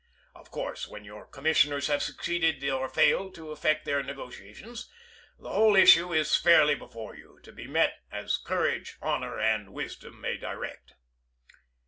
[0.33, 4.89] Of course when your commissioners have succeeded or failed to effect their negotiations,
[5.37, 10.19] the whole issue is fairly before you, to be met as courage, honor, and wisdom
[10.19, 10.95] may direct.